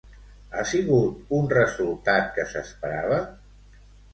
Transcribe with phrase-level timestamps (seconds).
[0.55, 3.21] Ha sigut un resultat que s'esperava?